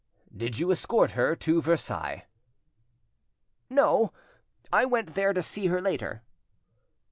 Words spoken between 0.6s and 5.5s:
escort her to Versailles?" "No; I went there to